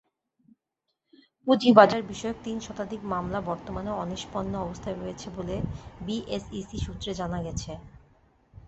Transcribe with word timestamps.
পুঁজিবাজারবিষয়ক 1.47 2.37
তিন 2.43 2.57
শতাধিক 2.59 3.01
মামলা 3.13 3.39
বর্তমানে 3.49 3.91
অনিষ্পন্ন 3.95 4.53
অবস্থায় 4.61 4.97
রয়েছে 4.97 5.27
বলে 5.37 5.55
বিএসইসি 5.99 6.77
সূত্রে 6.85 7.11
জানা 7.19 7.39
গেছে। 7.43 7.71